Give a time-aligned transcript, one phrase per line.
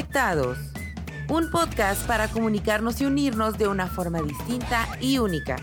[0.00, 0.56] Conectados,
[1.28, 5.56] un podcast para comunicarnos y unirnos de una forma distinta y única.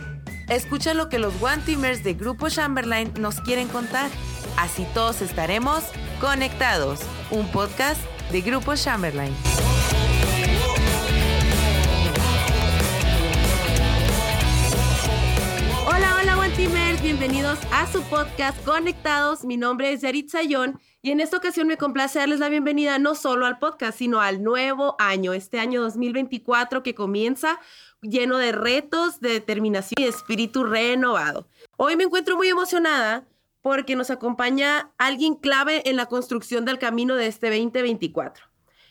[0.47, 4.11] Escucha lo que los One Teamers de Grupo Chamberlain nos quieren contar.
[4.55, 5.83] Así todos estaremos
[6.21, 6.99] conectados.
[7.31, 7.99] Un podcast
[8.31, 9.33] de Grupo Chamberlain.
[15.87, 19.43] Hola, hola One Teamers, bienvenidos a su podcast Conectados.
[19.45, 23.15] Mi nombre es Yarit Sayón y en esta ocasión me complace darles la bienvenida no
[23.15, 27.61] solo al podcast, sino al nuevo año, este año 2024 que comienza
[28.01, 31.47] lleno de retos, de determinación y espíritu renovado.
[31.77, 33.25] Hoy me encuentro muy emocionada
[33.61, 38.43] porque nos acompaña alguien clave en la construcción del camino de este 2024.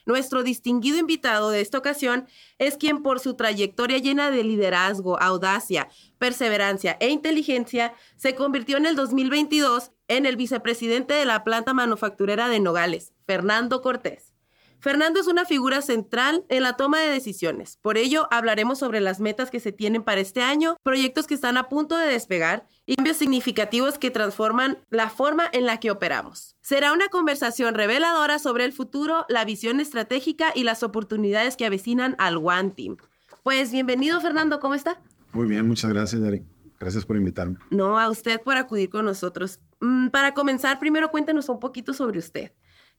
[0.06, 2.26] Nuestro distinguido invitado de esta ocasión
[2.58, 8.86] es quien por su trayectoria llena de liderazgo, audacia, perseverancia e inteligencia se convirtió en
[8.86, 14.36] el 2022 en el vicepresidente de la planta manufacturera de Nogales, Fernando Cortés.
[14.78, 17.78] Fernando es una figura central en la toma de decisiones.
[17.82, 21.56] Por ello, hablaremos sobre las metas que se tienen para este año, proyectos que están
[21.56, 26.56] a punto de despegar y cambios significativos que transforman la forma en la que operamos.
[26.60, 32.14] Será una conversación reveladora sobre el futuro, la visión estratégica y las oportunidades que avecinan
[32.18, 32.96] al One Team.
[33.42, 35.00] Pues bienvenido, Fernando, ¿cómo está?
[35.32, 36.44] Muy bien, muchas gracias, Yari.
[36.78, 37.56] Gracias por invitarme.
[37.70, 39.60] No, a usted por acudir con nosotros.
[39.80, 42.52] Mm, para comenzar, primero cuéntenos un poquito sobre usted.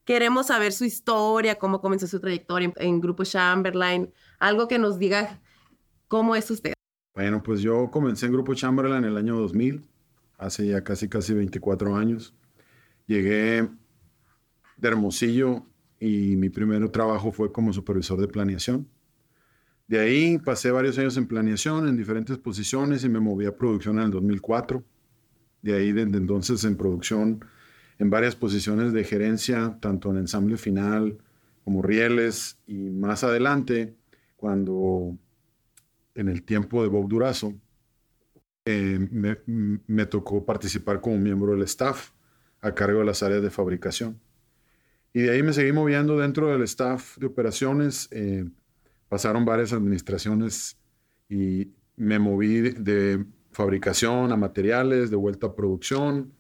[0.06, 5.42] Queremos saber su historia, cómo comenzó su trayectoria en, Grupo Chamberlain, algo que nos diga
[6.08, 6.74] cómo es usted.
[7.14, 9.86] Bueno, pues yo comencé en Grupo Chamberlain en el año 2000,
[10.38, 12.34] hace ya casi, casi 24 años.
[13.06, 13.68] Llegué
[14.78, 15.66] de Hermosillo
[16.00, 18.88] y mi primer trabajo fue como supervisor de planeación.
[19.88, 23.98] De ahí pasé varios años en planeación, en diferentes posiciones y me moví a producción
[23.98, 24.84] en el 2004.
[25.62, 27.44] De ahí, desde entonces, en producción
[28.00, 31.18] en varias posiciones de gerencia, tanto en ensamble final
[31.64, 33.96] como rieles, y más adelante,
[34.38, 35.18] cuando
[36.16, 37.54] en el tiempo de Bob Durazo,
[38.66, 42.12] eh, me, me, tocó participar como miembro del staff
[42.62, 44.20] a cargo de las áreas de fabricación.
[45.14, 48.08] Y de ahí me seguí moviendo dentro del staff de operaciones.
[48.12, 48.46] Eh,
[49.10, 50.78] pasaron varias administraciones
[51.30, 56.32] y me moví de fabricación a materiales, de vuelta a producción,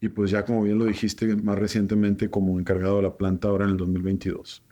[0.00, 3.64] y pues ya como bien lo dijiste más recientemente como encargado de la planta ahora
[3.64, 4.62] en el 2022.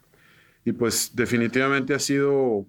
[0.65, 2.66] Y pues definitivamente ha sido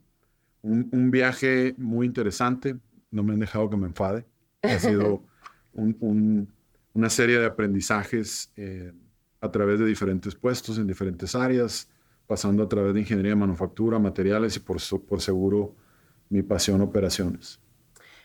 [0.62, 2.78] un, viaje muy interesante,
[3.12, 4.26] no me han dejado que me enfade,
[4.62, 5.24] ha sido
[5.74, 8.94] una serie de aprendizajes eh,
[9.42, 11.90] a través de diferentes puestos en diferentes áreas,
[12.28, 15.76] pasando a través de ingeniería de manufactura, materiales y por, por seguro
[16.30, 17.60] mi pasión operaciones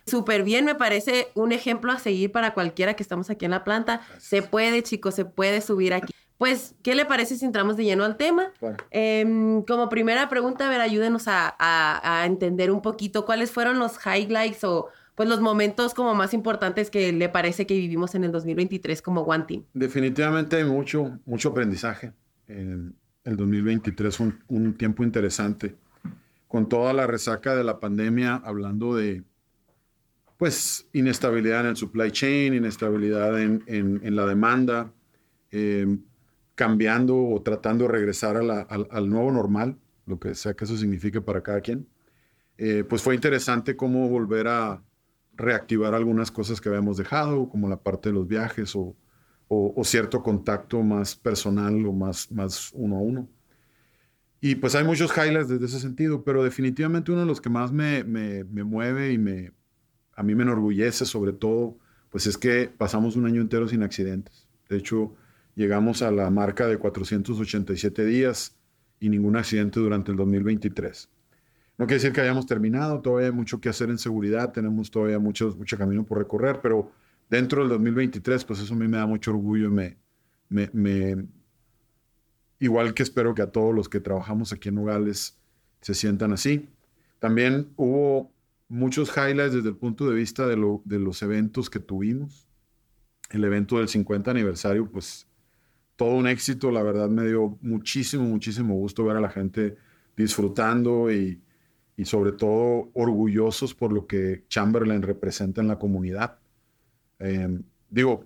[0.08, 3.64] súper bien, me parece un ejemplo a seguir para cualquiera que estamos aquí en la
[3.64, 4.00] planta.
[4.18, 6.12] Se puede, chicos, se puede subir aquí.
[6.38, 8.52] Pues, ¿qué le parece si entramos de lleno al tema?
[8.90, 14.64] Em, como primera pregunta, a ver, ayúdenos a, entender un poquito cuáles fueron los highlights
[14.64, 19.02] o pues los momentos como más importantes que le parece que vivimos en el 2023
[19.02, 19.64] como One Team.
[19.74, 22.12] Definitivamente hay mucho, mucho aprendizaje.
[22.46, 22.94] En
[23.24, 25.74] el 2023 fue un, un tiempo interesante.
[26.46, 29.24] Con toda la resaca de la pandemia, hablando de
[30.38, 34.90] pues inestabilidad en el supply chain, inestabilidad en, en, la demanda,
[35.50, 36.00] em,
[36.54, 39.76] cambiando o tratando de regresar al, nuevo normal,
[40.06, 41.88] lo que sea que eso signifique para cada quien.
[42.56, 44.80] Eh, pues fue interesante cómo volver a
[45.34, 48.96] reactivar algunas cosas que habíamos dejado, como la parte de los viajes o,
[49.48, 53.28] o, cierto contacto más personal o más, más uno a uno.
[54.40, 57.72] Y pues hay muchos highlights desde ese sentido, pero definitivamente uno de los que más
[57.72, 59.52] me, me, me mueve y me,
[60.18, 61.76] a mí me enorgullece sobre todo,
[62.10, 64.48] pues es que pasamos un año entero sin accidentes.
[64.68, 65.14] De hecho,
[65.54, 68.56] llegamos a la marca de 487 días
[68.98, 71.08] y ningún accidente durante el 2023.
[71.78, 75.20] No quiere decir que hayamos terminado, todavía hay mucho que hacer en seguridad, tenemos todavía
[75.20, 76.90] mucho, mucho camino por recorrer, pero
[77.30, 79.98] dentro del 2023, pues eso a mí me da mucho orgullo me,
[80.48, 81.26] me, me,
[82.58, 85.38] igual que espero que a todos los que trabajamos aquí en Nogales
[85.80, 86.68] se sientan así.
[87.20, 88.32] También hubo
[88.68, 92.46] muchos highlights desde el punto de vista de, los eventos que tuvimos.
[93.30, 95.26] El evento del 50 aniversario, pues
[95.96, 99.76] todo un éxito, la verdad me dio muchísimo, muchísimo gusto ver a la gente
[100.16, 101.42] disfrutando y,
[102.04, 106.38] sobre todo orgullosos por lo que Chamberlain representa en la comunidad.
[107.18, 108.24] Em, digo,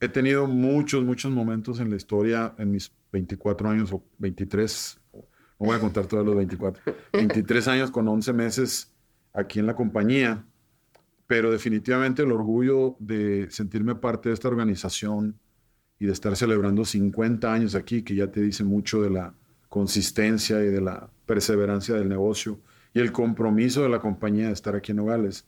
[0.00, 5.66] he tenido muchos, muchos momentos en la historia en mis 24 años o 23, no
[5.66, 8.91] voy a contar todos los 24, 23 años con 11 meses
[9.32, 10.44] aquí en la compañía,
[11.26, 15.38] pero definitivamente el orgullo de sentirme parte de esta organización
[15.98, 19.34] y de estar celebrando 50 años aquí, que ya te dice mucho de la
[19.68, 22.60] consistencia y de la perseverancia del negocio
[22.92, 25.46] y el compromiso de la compañía de estar aquí en Nogales,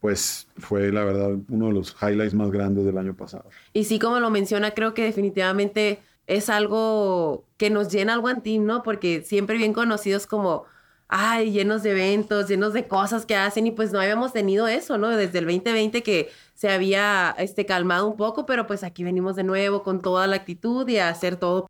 [0.00, 3.48] pues fue la verdad uno de los highlights más grandes del año pasado.
[3.72, 8.66] Y sí, como lo menciona, creo que definitivamente es algo que nos llena One Team,
[8.66, 8.82] ¿no?
[8.82, 10.64] Porque siempre bien conocidos como,
[11.08, 14.98] ay, llenos de eventos, llenos de cosas que hacen y pues no habíamos tenido eso,
[14.98, 15.08] ¿no?
[15.10, 19.44] Desde el 2020 que se había este, calmado un poco, pero pues aquí venimos de
[19.44, 21.66] nuevo con toda la actitud y a hacer todo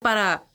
[0.00, 0.46] para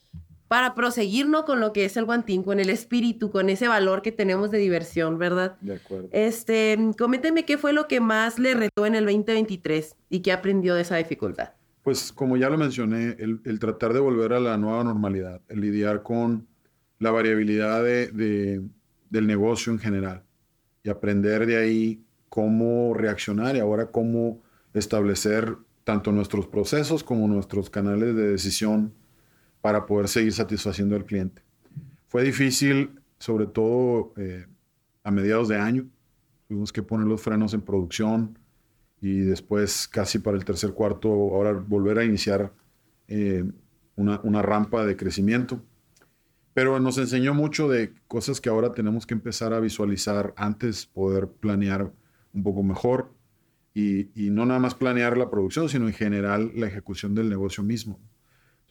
[0.50, 4.11] para proseguirnos con lo que es el guantín, con el espíritu, con ese valor que
[4.11, 5.57] tenemos de diversión, ¿verdad?
[5.61, 6.09] De acuerdo.
[6.11, 10.73] Este, coménteme qué fue lo que más le retó en el 2023 y qué aprendió
[10.73, 11.51] de esa dificultad.
[11.83, 16.01] Pues como ya lo mencioné, el, tratar de volver a la nueva normalidad, el lidiar
[16.01, 16.47] con
[17.00, 18.62] la variabilidad de,
[19.10, 20.24] del negocio en general
[20.84, 24.42] y aprender de ahí cómo reaccionar y ahora cómo
[24.74, 28.94] establecer tanto nuestros procesos como nuestros canales de decisión
[29.62, 31.42] para poder seguir satisfaciendo al cliente.
[32.07, 34.45] Fue difícil, sobre todo eh,
[35.04, 35.88] a mediados de año.
[36.48, 38.38] Tuvimos que poner los frenos en producción
[39.02, 42.52] y después, casi para el tercer cuarto, ahora volver a iniciar
[43.07, 43.44] eh,
[43.95, 45.62] una, una rampa de crecimiento.
[46.59, 51.29] Pero nos enseñó mucho de cosas que ahora tenemos que empezar a visualizar antes, poder
[51.29, 51.94] planear
[52.33, 53.13] un poco mejor
[53.73, 57.63] y, y, no nada más planear la producción, sino en general la ejecución del negocio
[57.63, 57.97] mismo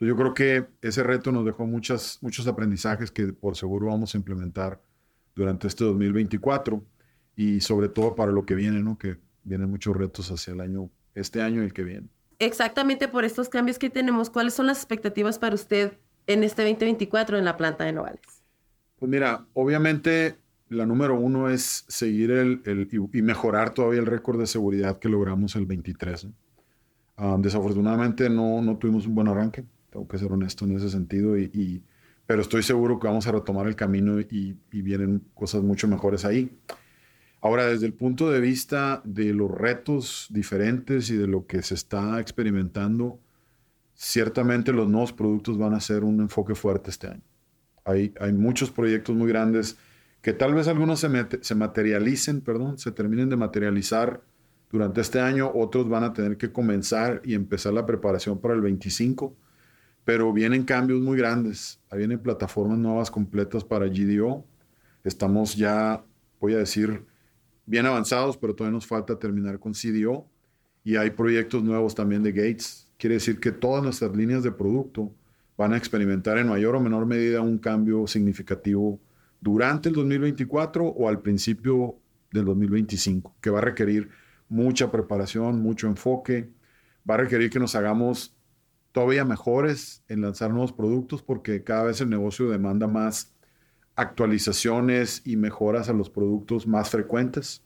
[0.07, 4.19] yo creo que ese reto nos dejó muchas, muchos aprendizajes que por seguro vamos a
[4.19, 4.81] implementar
[5.35, 6.85] durante este 2024
[7.37, 8.99] y sobre todo para lo que viene, ¿no?
[8.99, 12.09] Que vienen muchos retos hacia el año, este año y el que viene.
[12.39, 15.99] Exactamente por estos cambios que tenemos, ¿cuáles son las expectativas para usted
[16.29, 18.21] en este 2024 en la planta de Novales?
[19.01, 20.37] Pues mira, obviamente
[20.69, 25.09] la número uno es seguir el, el y, mejorar todavía el récord de seguridad que
[25.09, 26.29] logramos el 23.
[27.17, 31.39] Ah, desafortunadamente no, no tuvimos un buen arranque tengo que ser honesto en ese sentido,
[31.39, 31.83] y,
[32.27, 36.51] pero estoy seguro que vamos a retomar el camino y, vienen cosas mucho mejores ahí.
[37.41, 41.75] Ahora, desde el punto de vista de los retos diferentes y de lo que se
[41.75, 43.21] está experimentando,
[44.01, 47.23] ciertamente los nuevos productos van a ser un enfoque fuerte este año.
[47.85, 49.77] Hay, muchos proyectos muy grandes
[50.23, 51.09] que tal vez algunos se,
[51.41, 54.23] se materialicen, perdón, se terminen de materializar
[54.71, 58.61] durante este año, otros van a tener que comenzar y empezar la preparación para el
[58.61, 59.35] 25
[60.09, 61.83] pero vienen cambios muy grandes.
[61.91, 64.43] Ahí vienen plataformas nuevas completas para GDO.
[65.05, 66.03] Estamos ya,
[66.41, 67.05] voy a decir,
[67.67, 70.27] bien avanzados, pero todavía nos falta terminar con CDO.
[70.83, 72.88] Y hay proyectos nuevos también de Gates.
[72.99, 75.15] Quiere decir que todas nuestras líneas de producto
[75.57, 79.01] van a experimentar en mayor o menor medida un cambio significativo
[79.41, 81.97] durante el 2024 o al principio
[82.33, 84.11] del 2025, que va a requerir
[84.49, 86.51] mucha preparación, mucho enfoque,
[87.09, 88.37] va a requerir que nos hagamos
[88.91, 93.33] todavía mejores en lanzar nuevos productos porque cada vez el negocio demanda más
[93.95, 97.63] actualizaciones y mejoras a los productos más frecuentes.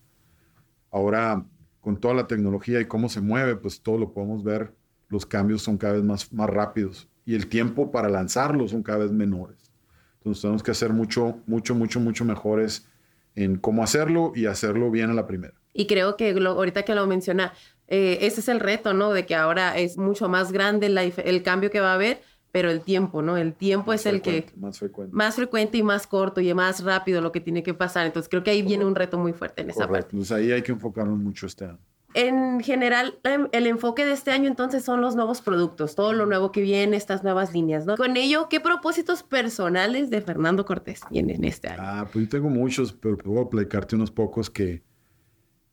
[0.90, 1.46] Ahora,
[1.80, 4.74] con toda la tecnología y cómo se mueve, pues todo lo podemos ver,
[5.12, 9.00] los cambios son cada vez más, más rápidos y el tiempo para lanzarlos son cada
[9.00, 9.70] vez menores.
[10.16, 12.88] Entonces tenemos que hacer mucho, mucho, mucho, mucho mejores
[13.34, 15.54] en cómo hacerlo y hacerlo bien a la primera.
[15.74, 17.52] Y creo que ahorita que lo menciona,
[17.88, 19.12] eh, ese es el reto, ¿no?
[19.12, 22.80] De que ahora es mucho más grande el cambio que va a haber, pero el
[22.80, 23.36] tiempo, ¿no?
[23.36, 24.46] El tiempo es el que...
[24.56, 25.14] Más frecuente.
[25.14, 28.06] Más frecuente y más corto y más rápido lo que tiene que pasar.
[28.06, 30.08] Entonces creo que ahí viene un reto muy fuerte en esa parte.
[30.12, 31.78] Entonces ahí hay que enfocarnos mucho este año.
[32.14, 36.26] En general, em, el enfoque de este año entonces son los nuevos productos, todo lo
[36.26, 37.96] nuevo que viene, estas nuevas líneas, ¿no?
[37.96, 41.82] Con ello, ¿qué propósitos personales de Fernando Cortés tienen este año?
[41.82, 44.82] Ah, pues yo tengo muchos, pero puedo platicarte unos pocos que,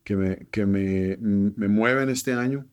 [0.03, 2.65] que me, que me, me mueven este año.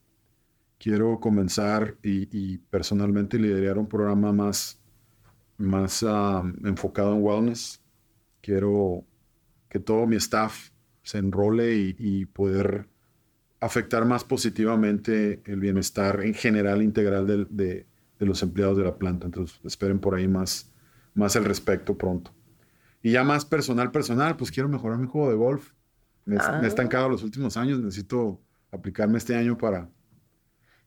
[0.79, 4.79] Quiero comenzar y, personalmente liderar un programa más,
[5.57, 6.05] más
[6.65, 7.81] enfocado en wellness.
[8.43, 9.05] Quiero
[9.69, 10.71] que todo mi staff
[11.03, 12.89] se enrole y, poder
[13.67, 17.87] afectar más positivamente el bienestar en general integral de, de,
[18.19, 19.27] de, los empleados de la planta.
[19.27, 20.71] Entonces, esperen por ahí más,
[21.15, 22.33] más al respecto pronto.
[23.03, 25.73] Y ya más personal, personal, pues quiero mejorar mi juego de golf.
[26.25, 26.61] Me, he ah.
[26.65, 27.79] estancado los últimos años.
[27.81, 28.41] Necesito
[28.73, 29.89] aplicarme este año para,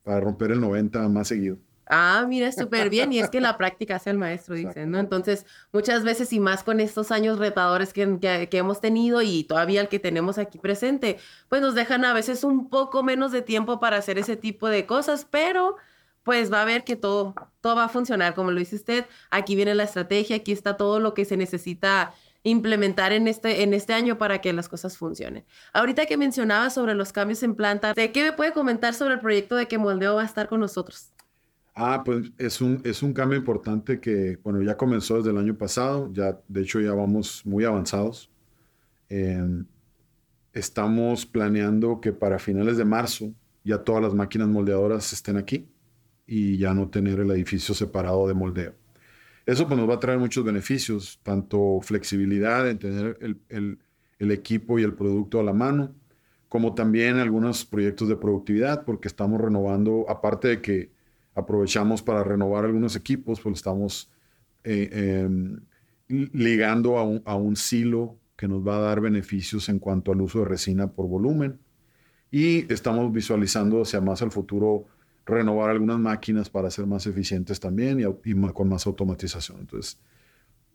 [0.03, 1.59] para romper el 90 más seguido.
[1.91, 3.12] Ah, mira, súper bien.
[3.12, 5.00] Y es que la práctica hace el maestro, dicen, ¿no?
[5.00, 9.81] Entonces, muchas veces y más con estos años retadores que, que, hemos tenido y todavía
[9.81, 11.17] el que tenemos aquí presente,
[11.50, 14.86] pues nos dejan a veces un poco menos de tiempo para hacer ese tipo de
[14.86, 15.77] cosas, pero
[16.22, 19.05] pues va a ver que todo, todo va a funcionar, como lo dice usted.
[19.31, 23.74] Aquí viene la estrategia, aquí está todo lo que se necesita implementar en este, en
[23.74, 25.43] este año para que las cosas funcionen.
[25.74, 29.19] Ahorita que mencionaba sobre los cambios en planta, ¿de qué me puede comentar sobre el
[29.22, 31.10] proyecto de que Moldeo va a estar con nosotros?
[31.76, 35.58] Ah, pues es un, es un cambio importante que, bueno, ya comenzó desde el año
[35.58, 38.30] pasado, ya, de hecho ya vamos muy avanzados.
[39.08, 39.66] Em,
[40.54, 43.34] estamos planeando que para finales de marzo
[43.64, 45.70] ya todas las máquinas moldeadoras estén aquí
[46.28, 48.76] y ya no tener el edificio separado de moldeo.
[49.46, 53.18] Eso pues, nos va a traer muchos beneficios, tanto flexibilidad en tener
[53.50, 53.80] el,
[54.20, 55.96] el equipo y el producto a la mano,
[56.50, 60.92] como también algunos proyectos de productividad, porque estamos renovando, aparte de que
[61.39, 64.10] aprovechamos para renovar algunos equipos, pues estamos
[64.63, 65.60] eh, em,
[66.08, 70.22] ligando a un, a un, silo que nos va a dar beneficios en cuanto al
[70.22, 71.60] uso de resina por volumen.
[72.31, 74.86] Y estamos visualizando hacia más al futuro
[75.25, 79.60] renovar algunas máquinas para ser más eficientes también y, con más automatización.
[79.62, 80.00] Entonces,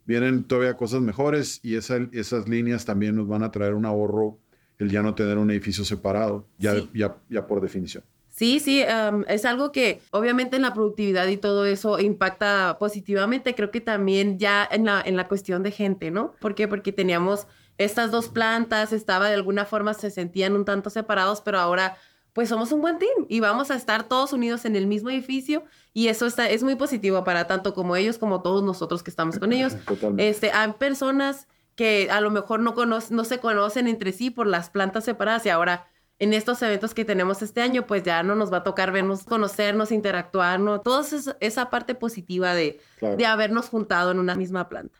[0.05, 4.37] vienen todavía cosas mejores y esas líneas también nos van a traer un ahorro
[4.77, 8.03] el ya no tener un edificio separado, ya, ya, ya por definición.
[8.35, 8.83] Sí, sí,
[9.29, 14.37] es algo que obviamente en la productividad y todo eso impacta positivamente, creo que también
[14.37, 16.33] ya en la, en la cuestión de gente, ¿no?
[16.41, 16.67] ¿Por qué?
[16.67, 21.59] Porque teníamos estas dos plantas, estaba de alguna forma, se sentían un tanto separados, pero
[21.59, 21.95] ahora
[22.33, 25.63] pues somos un buen team y vamos a estar todos unidos en el mismo edificio
[25.93, 29.39] y eso está, es muy positivo para tanto como ellos como todos nosotros que estamos
[29.39, 29.77] con ellos.
[30.17, 34.69] Este, hay personas que a lo mejor no, no se conocen entre sí por las
[34.69, 38.51] plantas separadas y ahora en estos eventos que tenemos este año, pues ya no nos
[38.51, 40.79] va a tocar vernos, conocernos, interactuar, ¿no?
[40.79, 41.05] Toda
[41.41, 44.97] esa parte positiva de, de habernos juntado en una misma planta.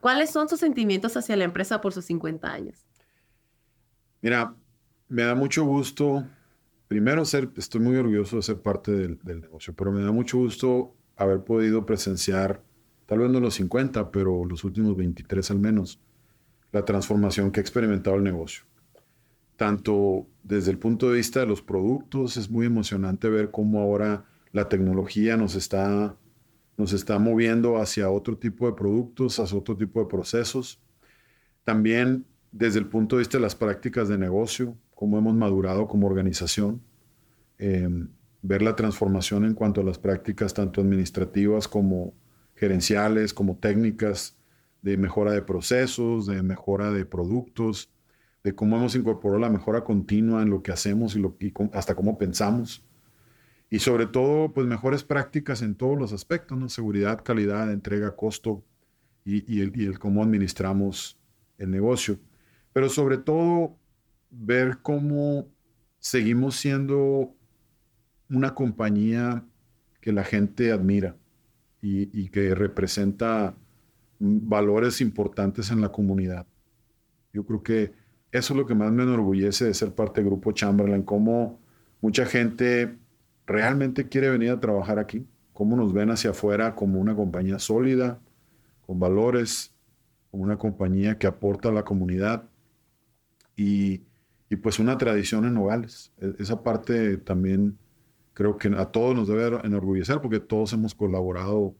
[0.00, 2.86] ¿Cuáles son sus sentimientos hacia la empresa por sus 50 años?
[4.20, 4.54] Mira,
[5.08, 6.24] me da mucho gusto,
[6.86, 10.38] primero ser, estoy muy orgulloso de ser parte del, del negocio, pero me da mucho
[10.38, 12.62] gusto haber podido presenciar,
[13.06, 15.98] tal vez no los 50, pero los últimos 23 al menos,
[16.72, 18.64] la transformación que ha experimentado el negocio
[19.58, 24.24] tanto desde el punto de vista de los productos, es muy emocionante ver cómo ahora
[24.52, 26.16] la tecnología nos está,
[26.76, 30.80] nos está moviendo hacia otro tipo de productos, hacia otro tipo de procesos.
[31.64, 36.06] También desde el punto de vista de las prácticas de negocio, cómo hemos madurado como
[36.06, 36.80] organización,
[37.58, 38.10] em,
[38.42, 42.14] ver la transformación en cuanto a las prácticas tanto administrativas como
[42.54, 44.38] gerenciales, como técnicas
[44.82, 47.90] de mejora de procesos, de mejora de productos,
[48.48, 51.36] de cómo hemos incorporado la mejora continua en lo que hacemos y, lo,
[51.74, 52.82] hasta cómo pensamos.
[53.68, 56.70] Y sobre todo, pues mejores prácticas en todos los aspectos, ¿no?
[56.70, 58.64] Seguridad, calidad, entrega, costo
[59.22, 61.20] y, el, y el cómo administramos
[61.58, 62.18] el negocio.
[62.72, 63.76] Pero sobre todo,
[64.30, 65.46] ver cómo
[65.98, 67.34] seguimos siendo
[68.30, 69.44] una compañía
[70.00, 71.18] que la gente admira
[71.82, 73.54] y, y, que representa
[74.18, 76.46] valores importantes en la comunidad.
[77.34, 80.52] Yo creo que eso es lo que más me enorgullece de ser parte del grupo
[80.52, 81.58] Chamberlain, cómo
[82.00, 82.96] mucha gente
[83.46, 88.20] realmente quiere venir a trabajar aquí, cómo nos ven hacia afuera como una compañía sólida,
[88.86, 89.74] con valores,
[90.30, 92.44] como una compañía que aporta a la comunidad
[93.56, 94.02] y,
[94.50, 96.12] y pues una tradición en Nogales.
[96.18, 97.78] E, esa parte también
[98.34, 101.74] creo que a todos nos debe enorgullecer porque todos hemos colaborado,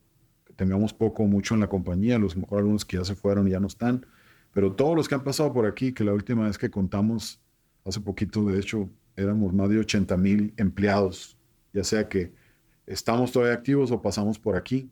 [0.45, 3.47] que tengamos poco o mucho en la compañía, los mejor algunos que ya se fueron
[3.47, 4.07] y ya no están
[4.52, 7.40] pero todos los que han pasado por aquí, que la última vez que contamos,
[7.85, 11.37] hace poquito, de hecho, éramos más de 80 mil empleados,
[11.73, 12.33] ya sea que
[12.87, 14.90] estamos todavía activos o pasamos por aquí.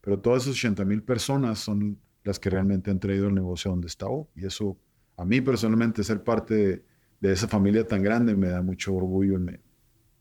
[0.00, 3.86] Pero todas esas 80 mil personas son las que realmente han traído el negocio donde
[3.86, 4.26] está hoy.
[4.34, 4.76] Y eso,
[5.16, 6.84] a mí personalmente, ser parte de,
[7.20, 9.60] de esa familia tan grande me da mucho orgullo y me,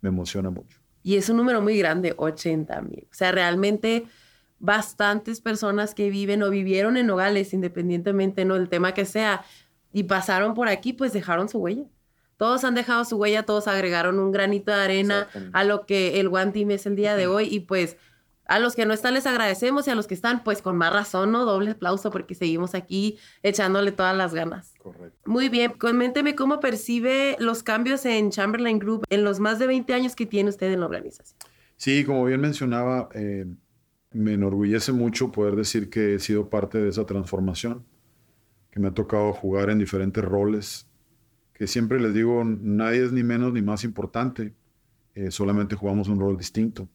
[0.02, 0.80] me emociona mucho.
[1.04, 3.08] Y es un número muy grande, 80 mil.
[3.10, 4.06] O sea, realmente
[4.62, 8.56] bastantes personas que viven o vivieron en Nogales, independientemente, ¿no?
[8.56, 9.44] El tema que sea,
[9.92, 11.84] y pasaron por aquí, pues dejaron su huella.
[12.38, 16.28] Todos han dejado su huella, todos agregaron un granito de arena a lo que el
[16.28, 17.98] One Team es el día de hoy y pues
[18.46, 20.92] a los que no están les agradecemos y a los que están, pues con más
[20.92, 21.46] razón, ¿no?
[21.46, 24.74] Doble aplauso porque seguimos aquí echándole todas las ganas.
[24.80, 25.18] Correcto.
[25.26, 29.94] Muy bien, coménteme cómo percibe los cambios en Chamberlain Group en los más de 20
[29.94, 31.38] años que tiene usted en la organización.
[31.78, 33.46] Sí, como bien mencionaba, eh,
[34.12, 37.86] me enorgullece mucho poder decir que he sido parte de esa transformación,
[38.70, 40.88] que me ha tocado jugar en diferentes roles,
[41.54, 44.54] que siempre les digo, nadie es ni menos ni más importante,
[45.16, 46.88] eh, solamente jugamos un rol distinto.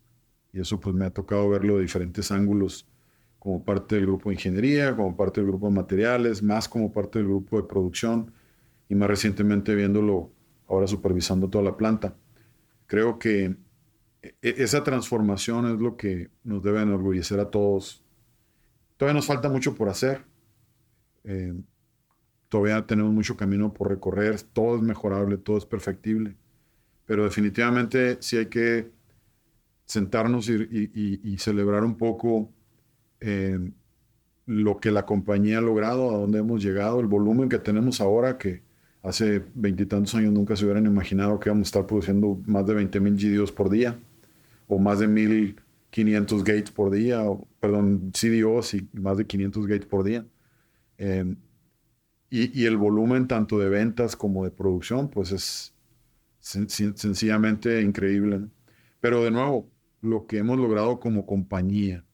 [0.52, 2.88] Y eso pues me ha tocado verlo de diferentes ángulos,
[3.38, 7.18] como parte del grupo de ingeniería, como parte del grupo de materiales, más como parte
[7.18, 8.32] del grupo de producción
[8.88, 10.32] y más recientemente viéndolo
[10.66, 12.16] ahora supervisando toda la planta.
[12.86, 13.54] Creo que
[14.42, 18.04] esa transformación es lo que nos debe enorgullecer a todos.
[18.96, 20.24] Todavía nos falta mucho por hacer.
[21.24, 21.54] Eh,
[22.48, 24.40] todavía tenemos mucho camino por recorrer.
[24.40, 26.36] Todo es mejorable, todo es perfectible.
[27.04, 28.90] Pero definitivamente sí hay que
[29.84, 32.50] sentarnos y, celebrar un poco
[33.20, 33.58] eh,
[34.46, 38.38] lo que la compañía ha logrado, a dónde hemos llegado, el volumen que tenemos ahora,
[38.38, 38.62] que
[39.02, 43.00] hace veintitantos años nunca se hubieran imaginado que íbamos a estar produciendo más de 20
[43.00, 43.98] mil GDOs por día,
[44.68, 49.86] o más de 1500 gates por día, o, perdón, CDOs y más de 500 gates
[49.86, 50.26] por día.
[50.98, 51.36] Eh,
[52.30, 55.74] y, el volumen tanto de ventas como de producción, pues es
[56.40, 58.48] sencillamente increíble.
[59.00, 59.70] Pero de nuevo,
[60.00, 62.04] lo que hemos logrado como compañía,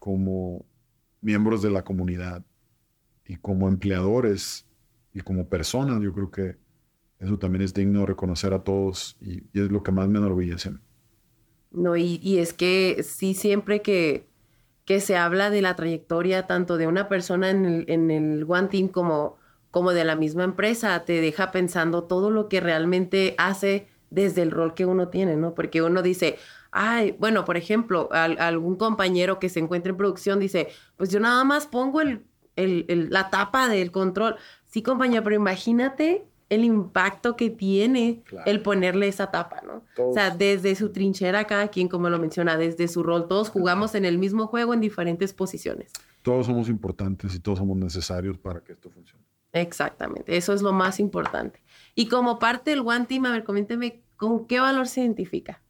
[0.00, 0.66] como
[1.20, 2.44] miembros de la comunidad
[3.26, 4.66] y como empleadores
[5.12, 6.56] y como personas, yo creo que
[7.18, 10.72] eso también es digno de reconocer a todos y, es lo que más me enorgullece.
[11.70, 14.26] No, y, y, es que sí, siempre que,
[14.86, 18.68] que se habla de la trayectoria tanto de una persona en el, en el One
[18.68, 19.36] Team como,
[19.70, 24.50] como de la misma empresa, te deja pensando todo lo que realmente hace desde el
[24.50, 25.54] rol que uno tiene, ¿no?
[25.54, 26.38] Porque uno dice,
[26.70, 31.44] ay, bueno, por ejemplo, algún compañero que se encuentra en producción dice, pues yo nada
[31.44, 32.24] más pongo el,
[32.56, 34.36] el, la tapa del control.
[34.66, 39.84] Sí, compañero, pero imagínate el impacto que tiene el ponerle esa tapa, ¿no?
[40.02, 43.94] O sea, desde su trinchera, cada quien, como lo menciona, desde su rol, todos jugamos
[43.94, 45.92] en el mismo juego en diferentes posiciones.
[46.22, 49.22] Todos somos importantes y todos somos necesarios para que esto funcione.
[49.52, 51.62] Exactamente, eso es lo más importante.
[51.94, 55.62] Y como parte del One Team, a ver, coménteme, ¿con qué valor se identifica?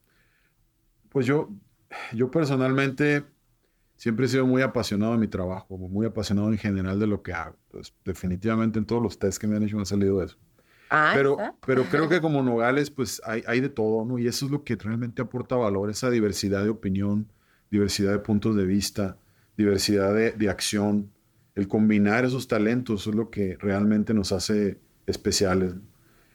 [1.09, 1.49] Pues yo,
[2.13, 3.25] yo personalmente
[3.97, 7.33] siempre he sido muy apasionado de mi trabajo, muy apasionado en general de lo que
[7.33, 7.57] hago.
[7.67, 10.39] Entonces, definitivamente en todos los tests que me han hecho me ha salido eso.
[10.91, 14.19] Ah, pero, pero creo que como Nogales, pues hay, hay de todo, ¿no?
[14.19, 17.31] Y eso es lo que realmente aporta valor, esa diversidad de opinión,
[17.71, 19.19] diversidad de puntos de vista,
[19.57, 21.11] diversidad de, de acción.
[21.55, 25.75] El combinar esos talentos es lo que realmente nos hace especiales.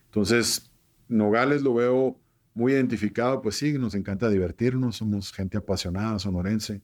[0.06, 0.72] Entonces,
[1.08, 2.20] Nogales lo veo
[2.54, 6.82] muy identificado, pues sí, nos encanta divertirnos, somos gente apasionada, sonorense,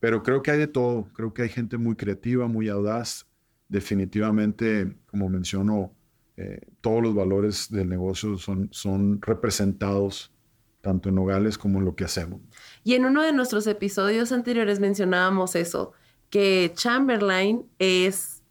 [0.00, 3.26] pero creo que hay de todo, creo que hay gente muy creativa, muy audaz,
[3.68, 5.92] definitivamente, como menciono,
[6.36, 10.32] eh, todos los valores del negocio son, son representados
[10.80, 12.40] tanto en Nogales como en lo que hacemos.
[12.82, 15.92] Y en uno de nuestros episodios anteriores mencionábamos eso,
[16.28, 18.42] que Chamberlain es,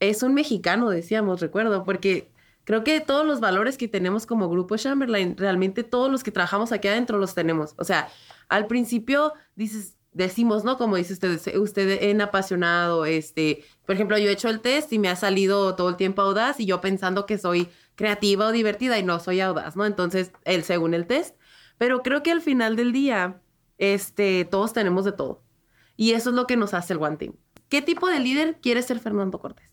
[0.00, 2.30] es un mexicano, decíamos, recuerdo, porque
[2.66, 6.72] Creo que todos los valores que tenemos como grupo Chamberlain, realmente todos los que trabajamos
[6.72, 7.74] aquí adentro los tenemos.
[7.78, 8.08] O sea,
[8.48, 10.78] al principio dices, decimos, ¿no?
[10.78, 14.98] Como dice usted, usted en apasionado, este, por ejemplo, yo he hecho el test y
[14.98, 18.98] me ha salido todo el tiempo audaz y yo pensando que soy creativa o divertida
[18.98, 19.84] y no soy audaz, ¿no?
[19.84, 21.36] Entonces, él según el test.
[21.76, 23.42] Pero creo que al final del día,
[23.76, 25.44] este, todos tenemos de todo.
[25.96, 27.34] Y eso es lo que nos hace el One Team.
[27.68, 29.70] ¿Qué tipo de líder quiere ser Fernando Cortés?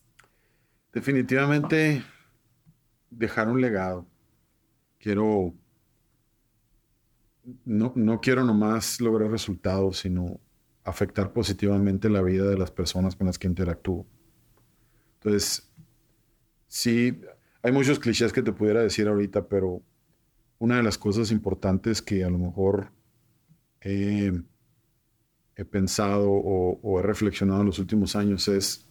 [0.91, 2.03] Definitivamente
[3.09, 4.05] dejar un legado.
[4.99, 5.53] Quiero,
[7.65, 10.39] no, no quiero nomás lograr resultados, sino
[10.83, 14.05] afectar positivamente la vida de las personas con las que interactúo.
[15.15, 15.69] Entonces,
[16.67, 17.21] sí,
[17.61, 19.81] hay muchos clichés que te pudiera decir ahorita, pero
[20.59, 22.91] una de las cosas importantes que a lo mejor
[23.81, 24.31] he,
[25.69, 28.85] pensado o, o, he reflexionado en los últimos años es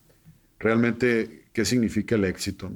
[0.58, 2.70] realmente qué significa el éxito.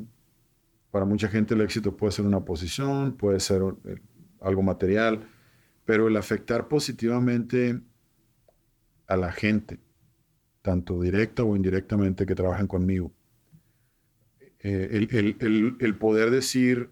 [0.91, 3.97] Para mucha gente el éxito puede ser una posición, puede ser eh,
[4.41, 5.27] algo material,
[5.87, 7.81] pero el afectar positivamente
[9.07, 9.79] a la gente,
[10.61, 13.13] tanto directa o indirectamente que trabajan conmigo,
[14.59, 15.07] eh,
[15.79, 16.91] el, poder decir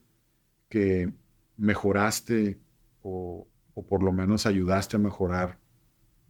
[0.68, 1.12] que
[1.56, 2.58] mejoraste
[3.02, 3.48] o,
[3.88, 5.58] por lo menos ayudaste a mejorar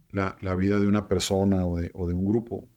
[0.09, 2.67] la, vida de una persona o de, un grupo,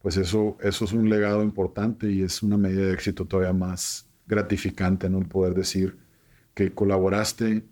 [0.00, 4.08] pues eso, eso es un legado importante y es una medida de éxito todavía más,
[4.26, 5.18] gratificante, ¿no?
[5.18, 5.98] El poder decir
[6.54, 7.64] que colaboraste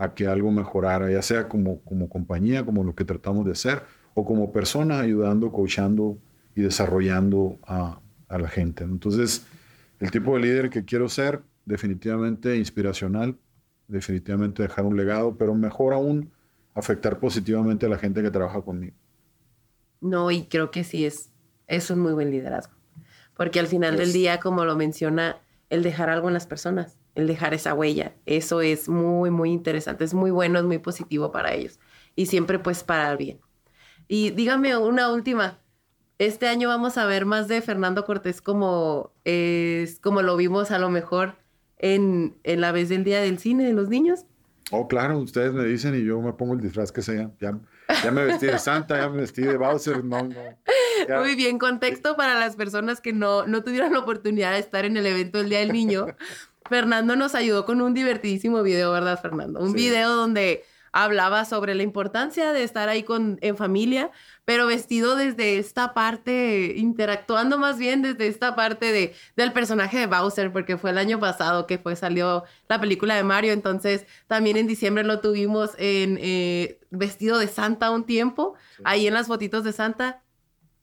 [0.00, 3.82] a que algo mejorara, ya sea como, como compañía, como lo que tratamos de hacer,
[4.14, 6.16] o como persona ayudando, coachando
[6.56, 8.82] y desarrollando a, a la gente.
[8.82, 9.44] Entonces,
[9.98, 13.36] el tipo de líder que quiero ser, definitivamente inspiracional,
[13.88, 16.32] definitivamente dejar un legado, pero mejor aún,
[16.74, 18.96] afectar positivamente a la gente que trabaja conmigo.
[20.00, 21.28] No, y creo que sí es,
[21.66, 22.72] es un muy buen liderazgo.
[23.36, 27.26] Porque al final del día, como lo menciona, el dejar algo en las personas, el
[27.26, 28.14] dejar esa huella.
[28.26, 31.78] Eso es muy, muy interesante, es muy bueno, es muy positivo para ellos.
[32.16, 33.40] Y siempre pues para el bien.
[34.08, 35.60] Y dígame una última.
[36.18, 40.78] Este año vamos a ver más de Fernando Cortés como, es, como lo vimos a
[40.78, 41.36] lo mejor
[41.78, 44.26] en, en la vez del Día del Cine de los Niños.
[44.72, 47.30] Oh, claro, ustedes me dicen y yo me pongo el disfraz que sea.
[47.40, 47.58] Ya,
[48.04, 50.58] ya me vestí de Santa, ya me vestí de Bowser, no, no.
[51.20, 54.96] Muy bien, contexto para las personas que no, no tuvieron la oportunidad de estar en
[54.96, 56.06] el evento del Día del Niño.
[56.70, 59.60] Fernando nos ayudó con un divertidísimo video, ¿verdad, Fernando?
[59.60, 64.12] Un video donde hablaba sobre la importancia de estar ahí con, en familia,
[64.44, 70.06] pero vestido desde esta parte, interactuando más bien desde esta parte de, del personaje de
[70.06, 74.56] Bowser, porque fue el año pasado que fue, salió la película de Mario, entonces también
[74.56, 78.54] en diciembre lo tuvimos en eh, vestido de Santa un tiempo,
[78.84, 80.22] ahí en las fotitos de Santa,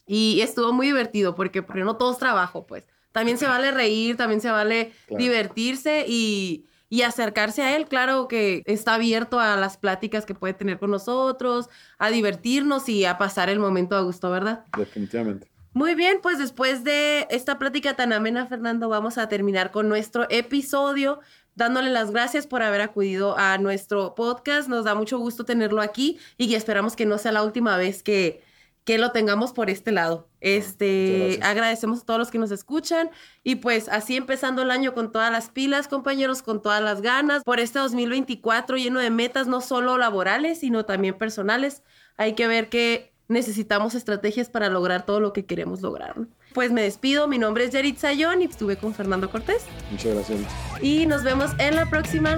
[0.06, 2.86] y estuvo muy divertido, porque, porque no todo es trabajo, pues.
[3.12, 7.86] También se vale reír, también se vale divertirse y y acercarse a él.
[7.86, 13.06] Claro que está abierto a las pláticas que puede tener con nosotros, a divertirnos y
[13.06, 14.66] a pasar el momento a gusto, ¿verdad?
[14.78, 15.50] Definitivamente.
[15.74, 20.26] Muy bien, pues después de esta plática tan amena, Fernando, vamos a terminar con nuestro
[20.30, 21.20] episodio
[21.54, 24.70] dándole las gracias por haber acudido a nuestro podcast.
[24.70, 28.44] Nos da mucho gusto tenerlo aquí y esperamos que no sea la última vez que,
[28.88, 30.30] que lo tengamos por este lado.
[30.40, 33.10] Este, agradecemos a todos los que nos escuchan
[33.44, 37.44] y pues así empezando el año con todas las pilas, compañeros, con todas las ganas,
[37.44, 41.84] por este 2024 lleno de metas no solo laborales, sino también personales.
[42.16, 46.16] Hay que ver que necesitamos estrategias para lograr todo lo que queremos lograr.
[46.54, 49.66] Pues me despido, mi nombre es Yarit Sayón y estuve con Fernando Cortés.
[49.92, 50.40] Muchas gracias.
[50.82, 52.38] Y nos vemos en la próxima.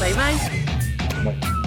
[0.00, 1.34] Bye bye.
[1.38, 1.59] Bye.